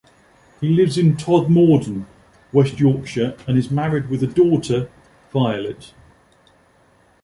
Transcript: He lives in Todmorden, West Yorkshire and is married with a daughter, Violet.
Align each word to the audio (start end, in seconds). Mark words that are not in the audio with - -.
He 0.59 0.67
lives 0.67 0.97
in 0.97 1.15
Todmorden, 1.15 2.07
West 2.51 2.79
Yorkshire 2.79 3.37
and 3.47 3.55
is 3.55 3.69
married 3.69 4.09
with 4.09 4.23
a 4.23 4.25
daughter, 4.25 4.89
Violet. 5.31 5.93